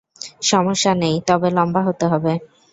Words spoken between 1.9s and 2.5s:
হবে।